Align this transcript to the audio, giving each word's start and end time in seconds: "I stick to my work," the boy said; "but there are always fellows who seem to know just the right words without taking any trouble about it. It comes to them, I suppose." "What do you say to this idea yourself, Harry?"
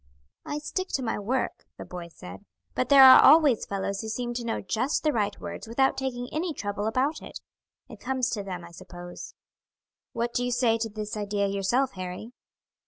"I 0.47 0.57
stick 0.57 0.87
to 0.93 1.03
my 1.03 1.19
work," 1.19 1.67
the 1.77 1.85
boy 1.85 2.07
said; 2.07 2.43
"but 2.73 2.89
there 2.89 3.03
are 3.03 3.21
always 3.21 3.67
fellows 3.67 4.01
who 4.01 4.09
seem 4.09 4.33
to 4.33 4.43
know 4.43 4.59
just 4.59 5.03
the 5.03 5.13
right 5.13 5.39
words 5.39 5.67
without 5.67 5.95
taking 5.95 6.27
any 6.31 6.55
trouble 6.55 6.87
about 6.87 7.21
it. 7.21 7.39
It 7.87 7.99
comes 7.99 8.31
to 8.31 8.41
them, 8.41 8.65
I 8.65 8.71
suppose." 8.71 9.35
"What 10.13 10.33
do 10.33 10.43
you 10.43 10.51
say 10.51 10.79
to 10.79 10.89
this 10.89 11.15
idea 11.15 11.45
yourself, 11.45 11.91
Harry?" 11.91 12.31